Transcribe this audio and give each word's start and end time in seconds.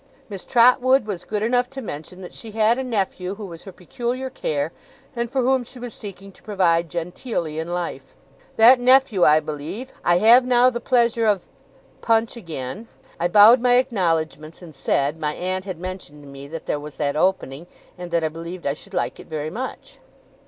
Miss 0.29 0.45
Trotwood 0.45 1.05
was 1.05 1.25
good 1.25 1.43
enough 1.43 1.69
to 1.69 1.79
mention 1.79 2.23
that 2.23 2.33
she 2.33 2.53
had 2.53 2.79
a 2.79 2.83
nephew 2.83 3.35
who 3.35 3.45
was 3.45 3.65
her 3.65 3.71
peculiar 3.71 4.31
care, 4.31 4.71
and 5.15 5.29
for 5.29 5.43
whom 5.43 5.63
she 5.63 5.77
was 5.77 5.93
seeking 5.93 6.31
to 6.31 6.41
provide 6.41 6.89
genteelly 6.89 7.59
in 7.59 7.71
life. 7.71 8.15
That 8.57 8.79
nephew, 8.79 9.23
I 9.23 9.39
believe, 9.39 9.93
I 10.03 10.17
have 10.17 10.43
now 10.43 10.71
the 10.71 10.79
pleasure 10.79 11.27
of' 11.27 11.47
Punch 12.01 12.35
again. 12.35 12.87
I 13.19 13.27
bowed 13.27 13.59
my 13.61 13.75
acknowledgements, 13.75 14.63
and 14.63 14.73
said, 14.73 15.19
my 15.19 15.35
aunt 15.35 15.65
had 15.65 15.77
mentioned 15.77 16.23
to 16.23 16.27
me 16.27 16.47
that 16.47 16.65
there 16.65 16.79
was 16.79 16.95
that 16.95 17.15
opening, 17.15 17.67
and 17.95 18.09
that 18.09 18.23
I 18.23 18.29
believed 18.29 18.65
I 18.65 18.73
should 18.73 18.95
like 18.95 19.19
it 19.19 19.27
very 19.27 19.51
much. 19.51 19.99